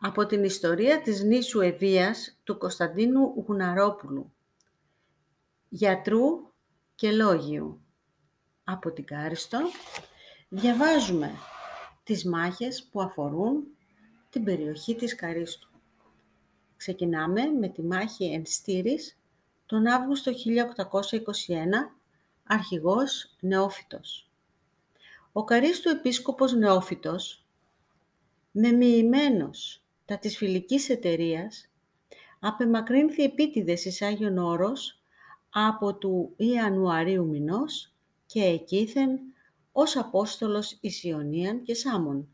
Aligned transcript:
από 0.00 0.26
την 0.26 0.44
ιστορία 0.44 1.00
της 1.00 1.22
νήσου 1.22 1.60
Ευβίας 1.60 2.38
του 2.44 2.58
Κωνσταντίνου 2.58 3.44
Γουναρόπουλου, 3.46 4.32
γιατρού 5.68 6.52
και 6.94 7.12
λόγιου. 7.12 7.80
Από 8.64 8.92
την 8.92 9.04
Κάριστο 9.04 9.58
διαβάζουμε 10.48 11.30
τις 12.02 12.24
μάχες 12.24 12.88
που 12.90 13.00
αφορούν 13.00 13.64
την 14.30 14.44
περιοχή 14.44 14.94
της 14.94 15.14
Καρίστου. 15.14 15.68
Ξεκινάμε 16.76 17.44
με 17.44 17.68
τη 17.68 17.82
μάχη 17.82 18.24
Ενστήρης 18.24 19.18
τον 19.66 19.86
Αύγουστο 19.86 20.32
1821, 20.32 21.96
αρχηγός 22.44 23.36
Νεόφυτος. 23.40 24.30
Ο 25.32 25.44
Καρίστου 25.44 25.88
επίσκοπος 25.88 26.52
Νεόφυτος, 26.52 27.46
μεμοιημένος 28.50 29.82
τα 30.08 30.18
της 30.18 30.36
φιλικής 30.36 30.88
εταιρείας, 30.88 31.70
απεμακρύνθη 32.40 33.22
επίτηδες 33.22 33.84
εις 33.84 34.02
Άγιον 34.02 34.38
Όρος 34.38 35.02
από 35.50 35.94
του 35.94 36.34
Ιανουαρίου 36.36 37.26
μηνός 37.26 37.94
και 38.26 38.42
εκείθεν 38.42 39.18
ως 39.72 39.96
Απόστολος 39.96 40.78
εις 40.80 41.04
Ιωνίαν 41.04 41.62
και 41.62 41.74
Σάμον, 41.74 42.28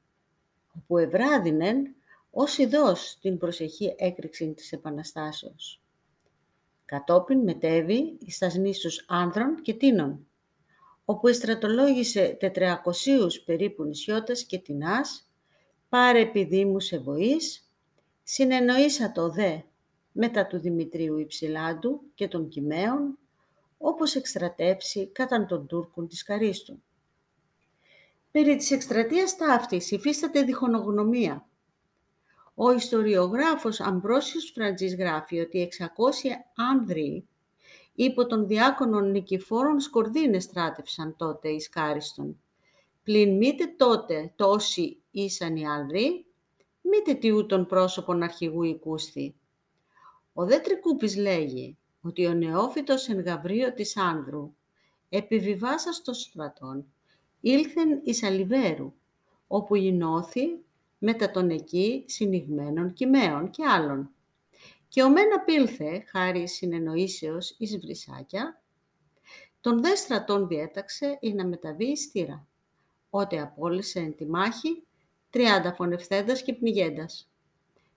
όπου 0.76 0.98
ευράδινεν 0.98 1.94
ως 2.30 2.58
ειδός 2.58 3.18
την 3.20 3.38
προσεχή 3.38 3.94
έκρηξη 3.98 4.52
της 4.52 4.72
Επαναστάσεως. 4.72 5.82
Κατόπιν 6.84 7.38
μετέβη 7.38 8.16
εις 8.20 8.38
τας 8.38 8.54
νήσους 8.54 9.04
Άνδρων 9.08 9.62
και 9.62 9.74
Τίνων, 9.74 10.27
όπου 11.04 11.28
εστρατολόγησε 11.28 12.36
τετρακοσίους 12.41 13.41
περίπου 13.41 13.84
νησιώτες 13.84 14.44
και 14.44 14.58
τεινάς, 14.58 15.28
πάρε 15.88 16.20
επειδή 16.20 16.64
μου 16.64 16.80
σε 16.80 16.98
βοής, 16.98 17.63
συνεννοήσατο 18.24 19.30
δε 19.30 19.59
μετά 20.12 20.47
του 20.47 20.58
Δημητρίου 20.58 21.19
Υψηλάντου 21.19 22.00
και 22.14 22.28
των 22.28 22.48
Κυμαίων, 22.48 23.19
όπως 23.78 24.14
εκστρατεύσει 24.14 25.06
κατά 25.06 25.47
των 25.47 25.66
Τούρκων 25.66 26.08
της 26.08 26.22
Καρίστου. 26.22 26.83
Περί 28.31 28.56
της 28.56 28.70
εκστρατείας 28.70 29.36
ταύτης 29.36 29.91
υφίσταται 29.91 30.42
διχονογνωμία. 30.42 31.47
Ο 32.55 32.72
ιστοριογράφος 32.72 33.81
Αμπρόσιος 33.81 34.50
Φραντζής 34.55 34.97
γράφει 34.97 35.41
ότι 35.41 35.59
600 35.59 35.84
άνδροι 36.72 37.28
υπό 37.94 38.27
τον 38.27 38.47
διάκονων 38.47 39.11
Νικηφόρων 39.11 39.81
Σκορδίνες 39.81 40.42
στράτευσαν 40.42 41.16
τότε 41.16 41.48
εις 41.48 41.69
Κάριστον. 41.69 42.41
Πλην 43.03 43.36
μήτε 43.36 43.66
τότε 43.77 44.33
τόσοι 44.36 45.03
ήσαν 45.11 45.56
οι 45.56 45.66
άνδροι, 45.66 46.27
μήτε 46.90 47.14
τι 47.14 47.30
ούτων 47.30 47.66
πρόσωπον 47.66 48.22
αρχηγού 48.22 48.62
οικούσθη. 48.62 49.34
Ο 50.32 50.44
δε 50.44 50.58
Τρικούπης 50.58 51.16
λέγει 51.16 51.76
ότι 52.02 52.26
ο 52.26 52.34
νεόφυτος 52.34 53.08
εν 53.08 53.20
Γαβρίο 53.20 53.72
της 53.72 53.96
Άνδρου, 53.96 54.54
επιβιβάσας 55.08 56.02
των 56.02 56.14
στρατών, 56.14 56.86
ήλθεν 57.41 58.00
εις 58.04 58.22
Αλιβέρου, 58.22 58.92
όπου 59.46 59.74
γινώθη 59.74 60.58
μετά 60.98 61.30
των 61.30 61.50
εκεί 61.50 62.04
συνηγμένων 62.06 62.92
κυμαίων 62.92 63.50
και 63.50 63.64
άλλων. 63.64 64.10
Και 64.88 65.02
ο 65.02 65.10
Μένα 65.10 65.41
πήλθε, 65.41 66.04
χάρη 66.08 66.48
συνεννοήσεως 66.48 67.54
εις 67.58 67.78
βρυσάκια, 67.78 68.62
τον 69.60 69.82
δε 69.82 69.94
στρατών 69.94 70.48
διέταξε 70.48 71.19
ή 71.20 71.32
να 71.32 71.46
μεταβεί 71.46 71.84
εις 71.84 72.06
θύρα, 72.06 72.46
ότε 73.10 73.41
απόλυσε 73.41 73.98
εν 73.98 74.16
τη 74.16 74.26
μάχη 74.26 74.86
τριάντα 75.34 75.74
φωνευθέντας 75.74 76.42
και 76.42 76.54
πνιγέντας, 76.54 77.30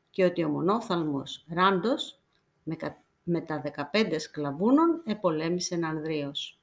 και 0.10 0.26
ότι 0.26 0.44
ο 0.44 0.50
μονόφθαλμος 0.50 1.46
Ράντος 1.54 2.20
με, 2.64 2.76
με 3.24 3.42
τα 3.42 3.60
δεκαπέντε 3.60 4.20
σκλαβούνων 4.20 5.02
επολέμησε 5.06 5.80
Ανδρίος. 5.84 6.60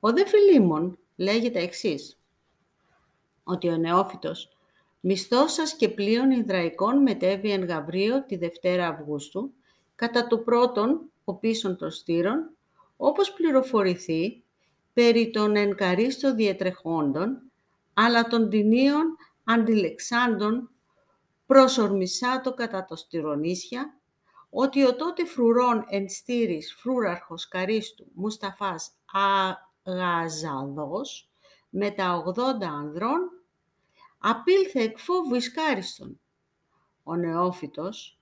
Ο 0.00 0.12
δε 0.12 0.26
Φιλίμων 0.26 0.98
λέγει 1.16 1.50
τα 1.50 1.58
εξής, 1.58 2.18
ότι 3.44 3.68
ο 3.68 3.76
νεόφυτος 3.76 4.56
μισθώσας 5.00 5.76
και 5.76 5.88
πλοίων 5.88 6.30
Ιδραϊκών 6.30 7.02
μετέβη 7.02 7.50
εν 7.50 7.64
Γαβρίο 7.64 8.24
τη 8.24 8.36
Δευτέρα 8.36 8.88
Αυγούστου, 8.88 9.52
κατά 9.94 10.26
του 10.26 10.44
πρώτον 10.44 11.00
ο 11.24 11.34
πίσων 11.34 11.76
των 11.76 11.90
στήρων, 11.90 12.50
όπως 12.96 13.32
πληροφορηθεί 13.32 14.42
περί 14.92 15.30
των 15.30 15.56
εν 15.56 15.74
καρίστο 15.74 16.34
διετρεχόντων, 16.34 17.42
αλλά 17.94 18.22
των 18.24 18.48
τινίων 18.48 19.16
αντιλεξάντων 19.46 20.70
προς 21.46 21.78
ορμισάτο 21.78 22.54
κατά 22.54 22.84
το 22.84 22.96
στυρονίσια, 22.96 23.98
ότι 24.50 24.84
ο 24.84 24.96
τότε 24.96 25.24
φρουρών 25.24 25.84
εν 25.88 26.08
στήρης 26.08 26.74
φρούραρχος 26.78 27.48
Καρίστου 27.48 28.06
Μουσταφάς 28.14 28.90
Αγαζαδός 29.82 31.30
με 31.70 31.90
τα 31.90 32.24
80 32.36 32.62
ανδρών 32.62 33.30
απήλθε 34.18 34.80
εκ 34.80 34.98
φόβου 34.98 35.34
εις 35.34 35.54
Ο 37.02 37.16
νεόφυτος 37.16 38.20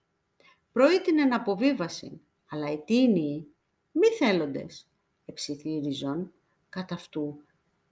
προείτηνε 0.72 1.24
να 1.24 1.36
αποβίβαση, 1.36 2.20
αλλά 2.48 2.72
οι 2.72 2.78
τίνοι 2.78 3.46
μη 3.92 4.06
θέλοντες 4.18 4.88
εψιθύριζον. 5.24 6.32
Κατά 6.68 6.94
αυτού 6.94 7.44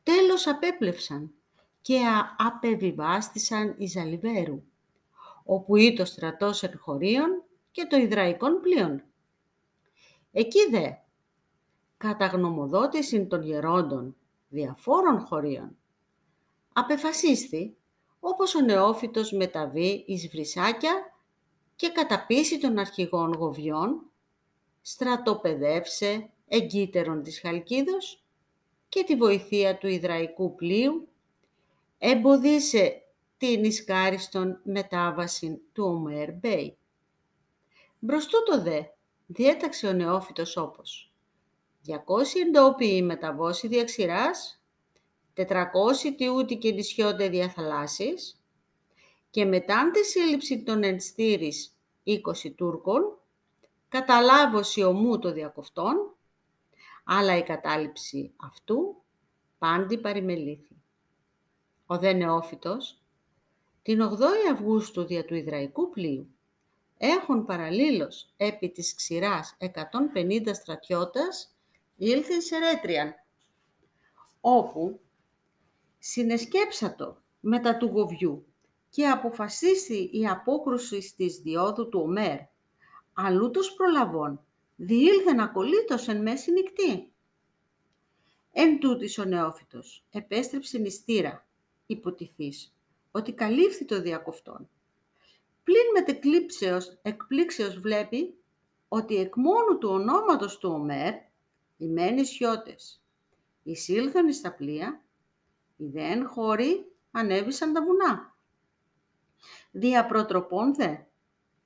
τέλος 0.03 0.47
απέπλευσαν 0.47 1.35
και 1.83 2.01
απεβιβάστησαν 2.37 3.75
εις 3.79 3.97
Αλιβέρου, 3.97 4.63
όπου 5.45 5.77
ή 5.77 5.93
το 5.93 6.05
στρατός 6.05 6.63
εν 6.63 6.79
χωρίων 6.79 7.43
και 7.71 7.87
το 7.87 7.97
Ιδραϊκών 7.97 8.61
πλοίων. 8.61 9.03
Εκεί 10.33 10.71
δε, 10.71 10.91
κατά 11.97 12.27
γνωμοδότηση 12.27 13.27
των 13.27 13.43
γερόντων 13.43 14.17
διαφόρων 14.49 15.21
χωρίων, 15.21 15.77
απεφασίστη 16.73 17.77
όπως 18.21 18.55
ο 18.55 18.61
νεόφυτος 18.61 19.33
μεταβεί 19.33 20.05
εις 20.07 20.29
βρυσάκια 20.29 20.93
και 21.77 21.89
καταπίσει 21.89 22.59
των 22.59 22.79
αρχηγών 22.79 23.33
γοβιών, 23.33 24.11
στρατοπεδεύσε 24.83 26.31
εγκύτερον 26.49 27.23
της 27.23 27.41
Χαλκίδος 27.41 28.25
και 28.89 29.05
τη 29.05 29.17
βοηθεία 29.17 29.79
του 29.79 29.87
Ιδραϊκού 29.87 30.55
πλοίου, 30.55 31.09
εμποδίσε 32.05 33.03
την 33.37 33.65
ισκάριστον 33.65 34.61
μετάβαση 34.65 35.61
του 35.73 35.85
Ομέρ 35.85 36.33
Μπέι. 36.33 36.77
Μπροστού 37.99 38.43
το 38.43 38.63
δε, 38.63 38.83
διέταξε 39.27 39.87
ο 39.87 39.93
νεόφυτος 39.93 40.57
όπως 40.57 41.13
200 41.87 41.95
εντόπιοι 42.47 43.03
μεταβώσει 43.05 43.69
διαξηράς, 43.69 44.63
400 45.35 45.45
τιούτι 46.17 46.57
και 46.57 46.73
νησιότε 46.73 47.29
διαθαλάσσης 47.29 48.43
και 49.31 49.45
μετά 49.45 49.91
της 49.91 50.11
σύλληψη 50.11 50.63
των 50.63 50.83
ενστήρης 50.83 51.77
20 52.05 52.55
Τούρκων, 52.57 53.19
καταλάβωση 53.89 54.83
ομού 54.83 55.19
το 55.19 55.33
διακοφτών, 55.33 56.15
αλλά 57.05 57.37
η 57.37 57.43
κατάληψη 57.43 58.33
αυτού 58.37 59.03
πάντη 59.59 59.99
παρημελήθη. 59.99 60.82
Ο 61.93 61.99
δε 61.99 62.13
νεόφυτος, 62.13 63.03
την 63.83 64.03
8η 64.03 64.53
Αυγούστου 64.53 65.05
δια 65.05 65.25
του 65.25 65.35
Ιδραϊκού 65.35 65.91
πλοίου, 65.91 66.35
έχουν 66.99 67.45
παραλλήλως 67.45 68.33
επί 68.37 68.71
της 68.71 68.95
ξηράς 68.95 69.57
150 69.59 70.55
στρατιώτας 70.55 71.57
ήλθε 71.97 72.41
σε 72.41 72.59
Ρέτριαν, 72.59 73.15
όπου 74.41 75.01
συνεσκέψατο 75.99 77.23
μετά 77.41 77.77
του 77.77 77.87
Γοβιού 77.87 78.47
και 78.91 79.09
αποφασίσει 79.09 80.11
η 80.13 80.27
απόκρουση 80.27 81.15
της 81.17 81.37
διόδου 81.37 81.89
του 81.89 82.01
Ομέρ, 82.01 82.39
αλλούτος 83.13 83.75
προλαβών, 83.75 84.45
διήλθεν 84.77 85.41
ακολύτως 85.41 86.09
εν 86.09 86.23
μέση 86.23 86.53
νυχτή. 86.53 87.13
Εν 88.53 88.79
τούτης 88.79 89.19
ο 89.19 89.25
νεόφυτος 89.25 90.05
επέστρεψε 90.11 90.79
νηστήρα, 90.79 91.47
υποτιθείς, 91.87 92.75
ότι 93.11 93.33
καλύφθη 93.33 93.85
το 93.85 94.01
διακοφτόν. 94.01 94.69
Πλην 95.65 95.91
μετεκλήψεως, 95.95 96.99
εκπλήξεως 97.03 97.79
βλέπει 97.79 98.35
ότι 98.89 99.17
εκ 99.17 99.37
μόνου 99.37 99.79
του 99.79 99.89
ονόματος 99.89 100.59
του 100.59 100.71
Ομέρ, 100.73 101.15
οι 101.77 101.87
μένοι 101.87 102.25
σιώτες, 102.25 103.03
εισήλθαν 103.63 104.33
στα 104.33 104.55
πλοία 104.55 105.05
οι 105.77 105.87
δεν 105.87 106.27
χώροι 106.27 106.93
ανέβησαν 107.11 107.73
τα 107.73 107.85
βουνά. 107.85 108.37
Δια 109.71 110.07
προτροπών 110.07 110.75
δε, 110.75 110.97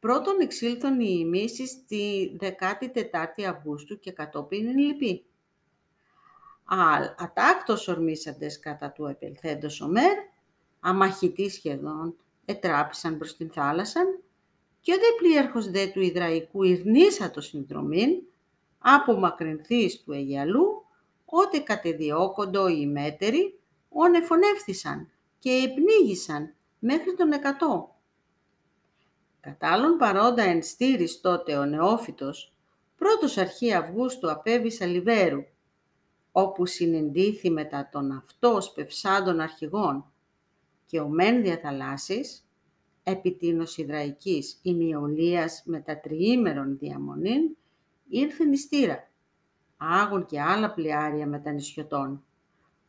πρώτον 0.00 0.40
εξήλθον 0.40 1.00
οι 1.00 1.16
ημίσεις 1.19 1.84
τη 1.84 2.30
14η 2.40 3.42
Αυγούστου 3.42 3.98
και 3.98 4.12
κατόπιν 4.12 4.66
είναι 4.66 4.80
λυπή. 4.80 5.24
Αλ, 6.68 7.04
ατάκτος 7.18 7.88
ορμήσαντες 7.88 8.58
κατά 8.58 8.90
του 8.90 9.06
επελθέντος 9.06 9.80
ομέρ, 9.80 10.16
αμαχητής 10.80 11.54
σχεδόν, 11.54 12.16
ετράπησαν 12.44 13.18
προς 13.18 13.36
την 13.36 13.50
θάλασσαν 13.50 14.20
και 14.80 14.92
ο 14.92 14.96
δε 14.96 15.22
πλοίαρχος 15.22 15.70
δε 15.70 15.86
του 15.86 16.00
Ιδραϊκού 16.00 16.62
ειρνήσατο 16.62 17.40
συνδρομήν, 17.40 18.10
απομακρυνθείς 18.78 20.02
του 20.02 20.12
Αιγιαλού, 20.12 20.84
ότε 21.24 21.58
κατεδιώκοντο 21.58 22.69
οι 22.69 22.86
μέτεροι, 22.86 23.58
όν 23.88 24.14
εφωνεύθησαν 24.14 25.10
και 25.38 25.50
επνίγησαν 25.50 26.54
μέχρι 26.78 27.14
τον 27.14 27.32
εκατό. 27.32 27.94
Κατάλλον 29.40 29.96
παρόντα 29.96 30.42
εν 30.42 30.62
στήρις 30.62 31.20
τότε 31.20 31.56
ο 31.56 31.64
νεόφυτος, 31.64 32.52
πρώτος 32.96 33.36
αρχή 33.36 33.74
Αυγούστου 33.74 34.30
απέβησα 34.30 34.86
Λιβέρου, 34.86 35.44
όπου 36.38 36.66
συνεντήθη 36.66 37.50
μετά 37.50 37.88
τον 37.92 38.12
αυτός 38.12 38.72
πευσάντων 38.72 39.40
αρχηγών 39.40 40.12
και 40.84 41.00
ο 41.00 41.08
μεν 41.08 41.42
διαθαλάσσης, 41.42 42.48
επί 43.02 43.32
τίνος 43.32 43.76
Ιδραϊκής 43.76 44.58
ημιολίας 44.62 45.62
με 45.64 45.80
τα 45.80 46.00
τριήμερων 46.00 46.78
διαμονήν, 46.78 47.56
ήρθε 48.08 48.44
νηστήρα, 48.44 49.10
άγων 49.76 50.26
και 50.26 50.40
άλλα 50.40 50.72
πλοιάρια 50.72 51.26
με 51.26 51.38
τα 51.38 51.52
νησιωτών. 51.52 52.24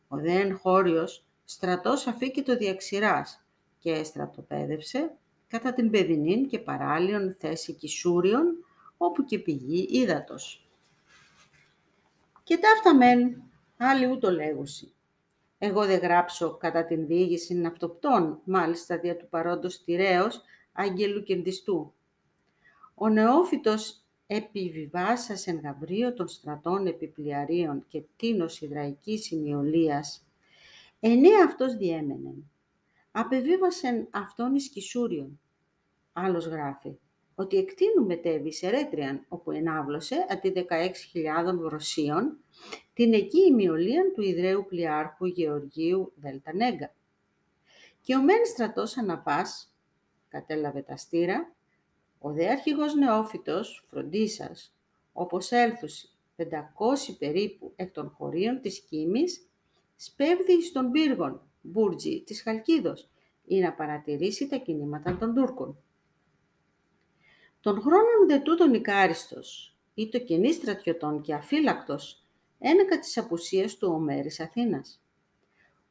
Ο 0.08 0.16
δέν 0.16 0.58
χώριος 0.58 1.24
στρατός 1.44 2.06
αφήκε 2.06 2.42
το 2.42 2.56
διαξηράς 2.56 3.44
και 3.78 4.04
στρατοπέδευσε 4.04 5.16
κατά 5.46 5.72
την 5.72 5.90
παιδινήν 5.90 6.48
και 6.48 6.58
παράλληλον 6.58 7.34
θέση 7.38 7.72
Κισούριων, 7.72 8.64
όπου 8.96 9.24
και 9.24 9.38
πηγή 9.38 9.86
ύδατος. 9.90 10.67
Και 12.48 12.58
ταύτα 12.58 12.96
μεν, 12.96 13.42
άλλοι 13.76 14.06
ούτω 14.06 14.30
λέγουσι. 14.30 14.94
Εγώ 15.58 15.86
δεν 15.86 15.98
γράψω 15.98 16.56
κατά 16.56 16.84
την 16.84 17.06
διήγηση 17.06 17.54
ναυτοπτών, 17.54 18.40
μάλιστα 18.44 18.98
δια 18.98 19.16
του 19.16 19.28
παρόντος 19.28 19.84
τυρέως, 19.84 20.42
άγγελου 20.72 21.22
κεντιστού. 21.22 21.92
Ο 22.94 23.08
νεόφυτος 23.08 24.04
επιβιβάσας 24.26 25.46
εν 25.46 25.60
γαβρίο 25.60 26.14
των 26.14 26.28
στρατών 26.28 26.86
επιπλιαρίων 26.86 27.84
και 27.88 28.02
τίνος 28.16 28.60
υδραϊκής 28.60 29.24
σημειολίας, 29.24 30.26
εννέα 31.00 31.44
αυτός 31.44 31.76
διέμενεν. 31.76 32.50
Απεβίβασεν 33.10 34.08
αυτόν 34.10 34.54
εις 34.54 34.68
Κισούριον. 34.68 35.40
Άλλος 36.12 36.46
γράφει 36.46 36.98
ότι 37.38 37.56
εκτείνου 37.56 38.06
μετέβη 38.06 38.52
σε 38.52 38.70
Ρέτριαν, 38.70 39.24
όπου 39.28 39.50
ενάβλωσε 39.50 40.26
αντί 40.28 40.52
16.000 40.54 41.68
Ρωσίων 41.68 42.38
την 42.94 43.12
εκεί 43.12 43.40
ημιολία 43.40 44.12
του 44.14 44.22
Ιδραίου 44.22 44.66
Πλοιάρχου 44.68 45.26
Γεωργίου 45.26 46.12
Δελτανέγκα. 46.16 46.94
Και 48.02 48.16
ο 48.16 48.22
μεν 48.22 48.46
στρατός 48.46 48.96
Αναπάς 48.96 49.74
κατέλαβε 50.28 50.80
τα 50.80 50.96
στήρα, 50.96 51.52
ο 52.18 52.32
δε 52.32 52.48
αρχηγός 52.48 52.94
νεόφυτος 52.94 53.84
Φροντίσας, 53.88 54.74
όπως 55.12 55.50
έλθουσι 55.50 56.08
500 56.36 56.44
περίπου 57.18 57.72
εκ 57.76 57.92
των 57.92 58.10
χωρίων 58.10 58.60
της 58.60 58.80
Κίμης, 58.80 59.46
σπέβδει 59.96 60.62
στον 60.62 60.90
πύργον 60.90 61.40
Μπούρτζι 61.60 62.22
της 62.22 62.42
Χαλκίδος 62.42 63.08
ή 63.46 63.60
να 63.60 63.72
παρατηρήσει 63.72 64.48
τα 64.48 64.56
κινήματα 64.56 65.16
των 65.16 65.34
Τούρκων. 65.34 65.78
Τον 67.60 67.80
χρόνων 67.80 68.26
δε 68.28 68.38
τούτον 68.38 68.74
Ικάριστος 68.74 69.76
ή 69.94 70.08
το 70.08 70.18
κενή 70.18 70.52
στρατιωτών 70.52 71.20
και 71.20 71.34
αφύλακτος 71.34 72.24
ένεκα 72.58 72.98
της 72.98 73.18
απουσίας 73.18 73.76
του 73.76 73.88
Ομέρης 73.92 74.40
Αθήνας. 74.40 75.02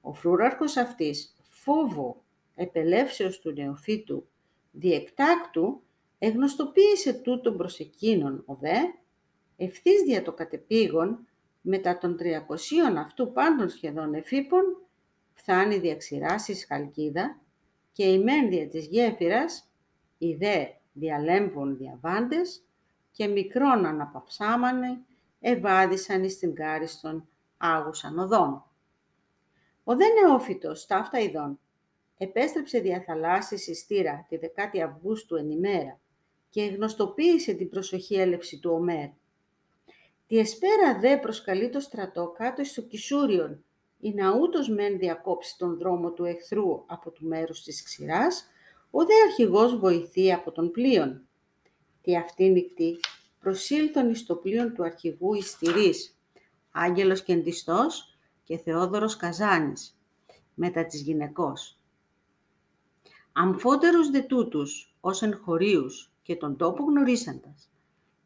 Ο 0.01 0.13
φρούραρχος 0.13 0.77
αυτής, 0.77 1.35
φόβο 1.43 2.23
επελεύσεως 2.55 3.39
του 3.39 3.51
νεοφύτου, 3.51 4.27
διεκτάκτου, 4.71 5.81
εγνωστοποίησε 6.19 7.13
τούτον 7.13 7.57
προς 7.57 7.79
εκείνον 7.79 8.43
ο 8.45 8.55
δε, 8.55 8.75
ευθύς 9.57 10.01
δια 10.01 10.21
το 10.21 10.33
κατεπήγον, 10.33 11.27
μετά 11.61 11.97
των 11.97 12.17
300 12.17 12.97
αυτού 12.97 13.31
πάντων 13.31 13.69
σχεδόν 13.69 14.13
εφήπων, 14.13 14.63
φθάνει 15.33 15.77
διαξηράσεις 15.77 16.65
χαλκίδα 16.65 17.39
και 17.91 18.03
η 18.03 18.19
μένδια 18.19 18.67
της 18.67 18.85
γέφυρας, 18.85 19.69
η 20.17 20.33
δε 20.35 20.65
διαλέμβων 20.97 21.77
διαβάντες 21.77 22.63
και 23.11 23.27
μικρόν 23.27 23.85
αναπαυσάμανε 23.85 25.01
ευάδισαν 25.39 26.23
εις 26.23 26.39
την 26.39 26.55
κάριστον 26.55 27.27
άγουσαν 27.57 28.19
οδών. 28.19 28.65
Ο 29.83 29.95
δε 29.95 30.05
νεόφυτος, 30.07 30.85
ταύτα 30.85 31.19
ειδών, 31.19 31.59
επέστρεψε 32.17 32.79
διαθαλάσσης 32.79 33.63
συστήρα 33.63 34.25
τη 34.29 34.37
10η 34.41 34.79
Αυγούστου 34.79 35.35
εν 35.35 35.49
ημέρα 35.49 35.99
και 36.49 36.65
γνωστοποίησε 36.65 37.53
την 37.53 37.69
προσοχή 37.69 38.15
έλευση 38.15 38.59
του 38.59 38.71
Ομέρ. 38.73 39.09
Τη 40.27 40.37
εσπέρα 40.37 40.99
δε 40.99 41.17
προσκαλεί 41.17 41.69
το 41.69 41.79
στρατό 41.79 42.33
κάτω 42.37 42.63
στο 42.63 42.81
Κισούριον, 42.81 43.63
ή 43.99 44.13
να 44.13 44.35
ούτως 44.35 44.69
μεν 44.69 44.97
διακόψει 44.97 45.57
τον 45.57 45.77
δρόμο 45.77 46.11
του 46.11 46.25
εχθρού 46.25 46.83
από 46.85 47.11
του 47.11 47.25
μέρους 47.25 47.63
της 47.63 47.83
ξηράς, 47.83 48.47
ο 48.91 49.05
δε 49.05 49.13
αρχηγός 49.27 49.77
βοηθεί 49.77 50.33
από 50.33 50.51
τον 50.51 50.71
πλοίον. 50.71 51.27
Τη 52.01 52.17
αυτή 52.17 52.49
νυχτή 52.49 52.99
προσήλθον 53.39 54.09
εις 54.09 54.25
το 54.25 54.35
πλοίον 54.35 54.73
του 54.73 54.83
αρχηγού 54.83 55.33
Ιστηρής, 55.33 56.19
Άγγελος 56.71 57.23
Κεντιστός 57.23 58.17
και 58.43 58.57
Θεόδωρος 58.57 59.15
Καζάνης, 59.15 59.99
μετά 60.53 60.85
της 60.85 61.01
γυναικός. 61.01 61.79
Αμφότερους 63.31 64.09
δε 64.09 64.21
τούτους, 64.21 64.95
ως 64.99 65.23
χωρίους 65.43 66.11
και 66.21 66.35
τον 66.35 66.57
τόπο 66.57 66.83
γνωρίσαντας, 66.83 67.71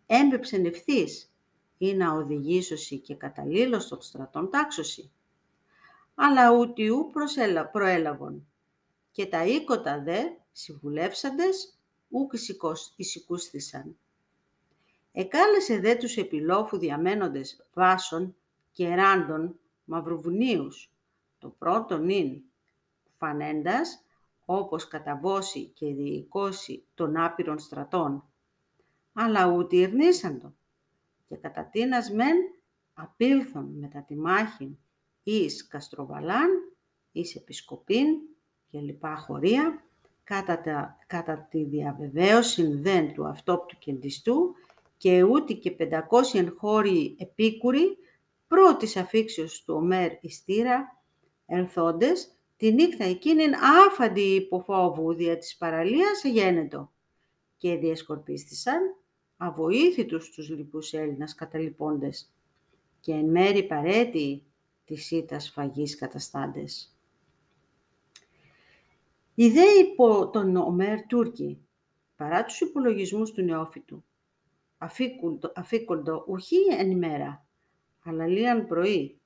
έμπεψεν 0.06 0.66
ευθύς 0.66 1.34
ή 1.78 1.94
να 1.94 2.14
οδηγήσωση 2.14 3.00
και 3.00 3.16
καταλήλως 3.16 3.88
των 3.88 4.02
στρατών 4.02 4.50
τάξωση. 4.50 5.12
Αλλά 6.16 6.52
ούτιου 6.52 7.10
προέλαβον 7.72 8.48
και 9.12 9.26
τα 9.26 9.46
οίκοτα 9.46 10.02
δε 10.02 10.20
συμβουλεύσαντες 10.52 11.80
ούκ 12.10 12.34
εισικούστησαν. 12.96 13.98
Εκάλεσε 15.12 15.80
δε 15.80 15.96
τους 15.96 16.18
επιλόφου 16.18 16.78
διαμένοντες 16.78 17.66
βάσων 17.74 18.36
και 18.72 18.96
ράντων 18.96 19.60
μαυροβουνίους, 19.84 20.94
το 21.38 21.50
πρώτο 21.50 21.98
νυν 21.98 22.42
φανέντας, 23.18 24.06
όπως 24.46 24.88
καταβώσει 24.88 25.66
και 25.66 25.94
διοικώσει 25.94 26.86
των 26.94 27.18
άπειρων 27.18 27.60
στρατών, 27.60 28.30
αλλά 29.14 29.46
ούτε 29.46 29.76
ειρνήσαντο, 29.76 30.56
και 31.28 31.36
κατά 31.36 31.66
τίνας 31.66 32.12
μεν 32.12 32.38
απήλθον 32.94 33.78
μετά 33.80 34.04
τη 34.04 34.16
μάχη 34.16 34.78
εις 35.24 35.68
Καστροβαλάν, 35.68 36.50
εις 37.12 37.36
Επισκοπήν 37.36 38.08
και 38.68 38.80
λοιπά 38.80 39.16
χωρία, 39.16 39.86
κατά, 40.40 40.98
κατά 41.08 41.48
τη 41.50 41.64
διαβεβαίωση 41.64 42.64
δεν 42.64 43.14
του 43.14 43.28
αυτόπτου 43.28 43.78
κεντιστού 43.78 44.56
και 44.98 45.24
ούτε 45.24 45.54
και 45.54 45.76
500 45.80 46.54
χώροι 46.58 47.16
επίκουροι 47.20 47.98
πρώτης 48.48 48.98
αφήξεως 48.98 49.64
του 49.64 49.74
Ομέρ 49.74 50.12
Ιστήρα, 50.22 51.02
ενθόντες, 51.46 52.36
τη 52.58 52.74
νύχτα 52.74 53.04
εκείνη 53.04 53.44
άφαντη 53.88 54.22
υποφόβου 54.22 55.14
δια 55.14 55.38
της 55.38 55.58
παραλίας 55.58 56.24
γένετο 56.24 56.92
και 57.58 57.76
διασκορπίστησαν 57.76 58.96
αβοήθητους 59.38 60.30
τους 60.30 60.50
λοιπούς 60.50 60.94
Έλληνας 60.94 61.36
καταλοιπώντες 61.36 62.34
και 63.00 63.12
εν 63.12 63.26
μέρη 63.26 63.64
παρέτη 63.64 64.44
της 64.86 65.12
ήτας 65.12 65.50
φαγής 65.50 65.96
καταστάντες. 65.96 66.91
Οι 69.42 69.50
δε 69.50 69.66
υπό 69.66 70.30
τον 70.30 70.56
Ομέρ 70.56 71.06
Τούρκοι, 71.06 71.66
παρά 72.16 72.44
τους 72.44 72.62
υπολογισμούς 72.62 73.32
του 73.32 73.42
νεόφυτου, 73.42 74.04
αφήκοντο 75.54 76.26
ουχή 76.28 76.62
εν 76.80 76.92
ημέρα, 76.92 77.46
αλλά 78.04 78.28
λίαν 78.28 78.68
πρωί 78.68 79.20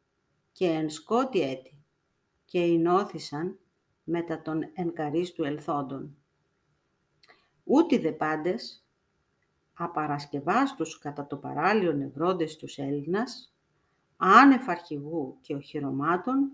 και 0.51 0.65
εν 0.65 0.89
σκότη 0.89 1.41
έτη, 1.41 1.84
και 2.45 2.60
ενώθησαν 2.60 3.60
μετά 4.03 4.41
τον 4.41 4.72
εν 4.74 4.93
καρίστου 4.93 5.43
ελθόντων. 5.43 6.17
Ούτι 7.63 7.98
δε 7.98 8.12
πάντες, 8.12 8.86
απαρασκευάστους 9.74 10.98
κατά 10.98 11.27
το 11.27 11.38
παράλιο 11.38 11.93
νευρόντες 11.93 12.55
τους 12.55 12.77
Έλληνας, 12.77 13.55
άνευ 14.17 14.69
αρχηγού 14.69 15.38
και 15.41 15.55
οχυρωμάτων, 15.55 16.51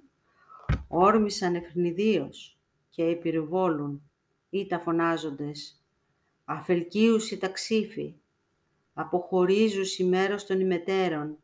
όρμησαν 0.88 1.56
ευνηδίως 1.56 2.61
και 2.91 3.03
επιρρυβόλουν 3.03 4.12
ή 4.50 4.67
τα 4.67 4.79
φωνάζοντες, 4.79 5.83
αφελκίους 6.45 7.31
ή 7.31 7.38
τα 7.38 7.50
ξύφη, 7.50 8.15
αποχωρίζουσι 8.93 10.03
μέρος 10.03 10.45
των 10.45 10.60
ημετέρων, 10.60 11.38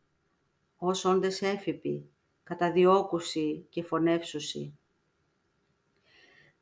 ως 0.77 1.05
όντες 1.05 1.41
έφυποι, 1.41 2.09
καταδιώκουσι 2.43 3.65
και 3.69 3.83
φωνεύσουσι. 3.83 4.77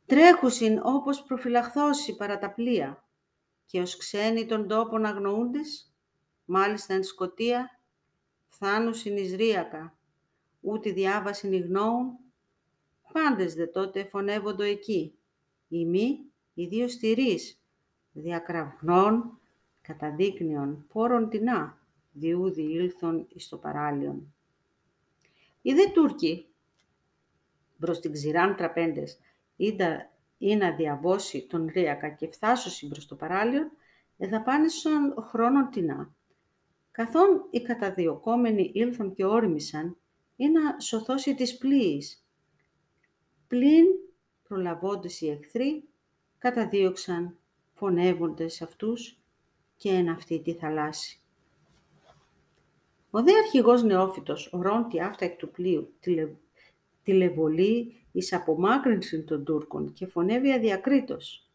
Τρέχουσιν 0.05 0.79
όπως 0.83 1.23
προφυλαχθώσει 1.23 2.15
παρά 2.15 2.37
τα 2.37 2.53
πλοία. 2.53 3.03
Και 3.65 3.81
ως 3.81 3.97
ξένοι 3.97 4.45
των 4.45 4.67
τόπων 4.67 5.05
αγνοούντες, 5.05 5.93
μάλιστα 6.45 6.93
εν 6.93 7.03
σκοτία, 7.03 7.79
φθάνουσιν 8.49 9.17
εις 9.17 9.35
ρίακα, 9.35 9.97
ούτε 10.61 10.91
διάβασιν 10.91 11.53
ηγνώουν, 11.53 12.17
πάντες 13.15 13.53
δε 13.53 13.65
τότε 13.65 14.05
φωνεύοντο 14.05 14.63
εκεί, 14.63 15.17
οι 15.67 15.85
μη, 15.85 16.19
οι 16.53 16.65
δύο 16.65 16.87
στηρείς, 16.87 17.61
διακραυγνών, 18.11 19.39
καταδείκνυον, 19.81 20.85
πόρων 20.93 21.29
τεινά, 21.29 21.77
διούδη 22.11 22.61
ήλθον 22.61 23.27
εις 23.29 23.47
το 23.49 23.57
παράλιον. 23.57 24.33
Οι 25.61 25.73
δε 25.73 25.89
Τούρκοι, 25.93 26.47
μπρος 27.77 27.99
την 27.99 28.11
ξηράν 28.11 28.55
τραπέντες, 28.55 29.19
είδα 29.55 30.11
ή 30.37 30.55
να 30.55 30.71
διαβώσει 30.71 31.47
τον 31.49 31.69
Ρίακα 31.73 32.09
και 32.09 32.27
φτάσωσι 32.27 32.87
μπρος 32.87 33.07
το 33.07 33.15
παράλιον, 33.15 33.71
εδαπάνησαν 34.17 35.15
χρόνων 35.29 35.69
τεινά. 35.71 36.15
Καθόν 36.91 37.47
οι 37.49 37.61
καταδιωκόμενοι 37.61 38.71
ήλθον 38.73 39.13
και 39.13 39.25
όρμησαν, 39.25 39.97
ή 40.35 40.49
να 40.49 40.79
σωθώσει 40.79 41.35
τις 41.35 41.57
πλοίης. 41.57 42.24
Πλην 43.55 43.85
προλαβώντες 44.47 45.21
οι 45.21 45.29
εχθροί, 45.29 45.83
καταδίωξαν 46.37 47.37
φωνεύοντες 47.73 48.61
αυτούς 48.61 49.19
και 49.75 49.89
εν 49.89 50.09
αυτή 50.09 50.39
τη 50.39 50.53
θαλάσση. 50.53 51.19
Ο 53.09 53.23
δε 53.23 53.31
αρχηγός 53.37 53.83
νεόφυτος 53.83 54.53
ορώνει 54.53 55.01
αυτά 55.01 55.25
εκ 55.25 55.37
του 55.37 55.51
πλοίου, 55.51 55.93
τηλε, 55.99 56.29
τηλεβολεί 57.03 58.05
εις 58.11 58.33
απομάκρυνση 58.33 59.23
των 59.23 59.43
Τούρκων 59.43 59.93
και 59.93 60.07
φωνεύει 60.07 60.51
αδιακρίτως. 60.51 61.49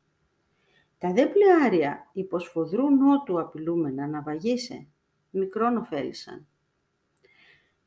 Τα 0.99 1.13
δε 1.13 1.27
πλεάρια 1.27 2.11
υποσφοδρού 2.13 2.91
νότου 2.91 3.41
απειλούμενα 3.41 4.07
να 4.07 4.23
βαγίσε, 4.23 4.87
μικρόν 5.31 5.77
ωφέλησαν. 5.77 6.47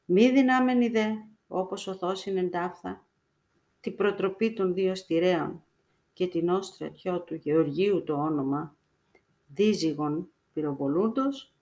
Μη 0.06 0.32
δυνάμενοι 0.32 0.88
δε, 0.88 1.06
όπως 1.48 1.88
ο 1.88 1.96
Θώσιν 1.96 2.38
εντάφθα, 2.38 3.06
τη 3.84 3.92
προτροπή 3.92 4.54
των 4.54 4.74
δύο 4.74 4.96
στηρέων 4.96 5.64
και 6.14 6.28
την 6.28 6.50
όστρατιό 6.50 7.22
του 7.22 7.36
Γεωργίου 7.36 8.04
το 8.04 8.14
όνομα, 8.14 8.76
δίζυγον 9.48 10.30
πυροβολούντος, 10.54 11.54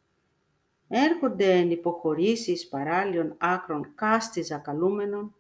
έρχονται 0.88 1.54
εν 1.54 1.72
υποχωρήσεις 1.72 2.68
παράλιων 2.68 3.36
άκρων 3.38 3.92
κάστιζα 3.96 4.58
καλούμενων, 4.58 5.36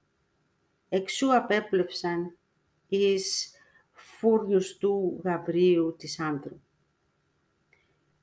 εξού 0.89 1.35
απέπλευσαν 1.35 2.37
εις 2.87 3.51
φούρνους 3.91 4.77
του 4.77 5.19
Γαβρίου 5.23 5.95
της 5.97 6.19
Άνδρου. 6.19 6.61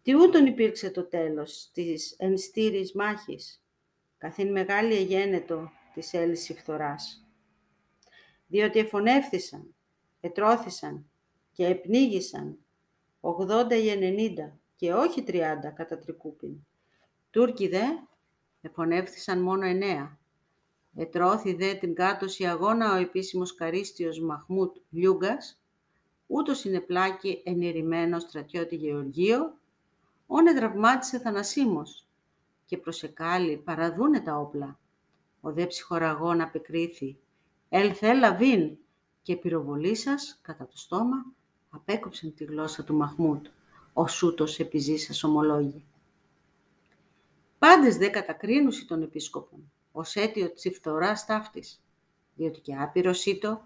Τι 0.03 0.15
ούτων 0.15 0.47
υπήρξε 0.47 0.91
το 0.91 1.05
τέλος 1.05 1.71
της 1.73 2.15
ενστήρης 2.19 2.93
μάχης, 2.93 3.65
καθήν 4.19 4.51
μεγάλη 4.51 4.95
εγένετο 4.95 5.71
της 5.95 6.15
έλυσης 6.15 6.61
φθοράς. 6.61 7.28
Διότι 8.49 8.79
εφωνεύθησαν, 8.79 9.75
ετρώθησαν 10.21 11.11
και 11.53 11.67
επνίγησαν 11.67 12.59
80 13.21 13.71
ή 13.71 13.91
90 14.47 14.53
και 14.77 14.93
όχι 14.93 15.25
30 15.27 15.41
κατά 15.75 15.99
τρικούπιν. 15.99 16.57
Τούρκοι 17.31 17.69
δε 17.69 17.83
εφωνεύθησαν 18.61 19.43
μόνο 19.43 19.67
9. 19.67 20.17
Ετρώθη 20.95 21.55
δε 21.55 21.75
την 21.75 21.95
κάτωση 21.95 22.47
αγώνα 22.47 22.93
ο 22.93 22.97
επίσημος 22.97 23.55
καρίστιος 23.55 24.21
Μαχμούτ 24.21 24.77
Λιούγκας, 24.91 25.61
ούτως 26.27 26.65
είναι 26.65 26.81
πλάκη 26.81 27.43
ενηρημένο 27.45 28.19
στρατιώτη 28.19 28.77
Γεωργίο, 28.77 29.59
όν 30.27 30.47
εδραυμάτισε 30.47 31.19
θανασίμως 31.19 32.07
και 32.65 32.79
προσεκάλει 32.79 33.57
παραδούνε 33.57 34.21
τα 34.21 34.37
όπλα. 34.37 34.79
Ο 35.41 35.53
δε 35.53 35.67
ψυχοραγών 35.67 36.41
απεκρίθη, 36.41 37.19
«Ελθέ 37.69 38.15
λαβίν» 38.15 38.77
και 39.23 39.37
πυροβολή 39.37 39.95
σας 39.95 40.39
κατά 40.43 40.67
το 40.67 40.77
στόμα 40.77 41.27
απέκοψαν 41.71 42.35
τη 42.35 42.45
γλώσσα 42.45 42.85
του 42.85 42.95
Μαχμούτ, 42.95 43.47
ο 43.93 44.07
σούτος 44.07 44.59
επιζήσας 44.59 45.25
ομολόγη. 45.25 45.85
Πάντες 47.59 47.97
δε 47.97 48.09
κατακρίνουσι 48.09 48.87
τον 48.87 49.03
επίσκοπον, 49.03 49.73
ως 49.93 50.15
αίτιο 50.15 50.51
της 50.51 50.77
φθοράς 50.77 51.27
ταύτης, 51.27 51.83
διότι 52.35 52.61
και 52.61 52.77
άπειρο 52.77 53.13
ήτο 53.25 53.63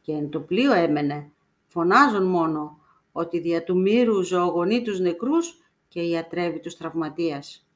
και 0.00 0.12
εν 0.12 0.30
το 0.30 0.40
πλοίο 0.40 0.72
έμενε, 0.72 1.30
φωνάζουν 1.66 2.26
μόνο 2.26 2.78
ότι 3.12 3.38
δια 3.38 3.64
του 3.64 3.78
μύρου 3.78 4.22
ζωογονεί 4.22 4.82
τους 4.82 5.00
νεκρούς 5.00 5.60
και 5.88 6.00
ιατρεύει 6.00 6.60
τους 6.60 6.76
τραυματίας. 6.76 7.66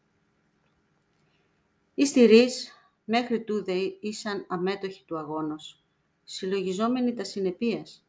Οι 1.94 2.06
στηρείς 2.06 2.79
μέχρι 3.04 3.44
τούδε 3.44 3.72
ήσαν 4.00 4.44
αμέτωχοι 4.48 5.04
του 5.04 5.18
αγώνος, 5.18 5.84
συλλογιζόμενοι 6.24 7.14
τα 7.14 7.24
συνεπίας, 7.24 8.06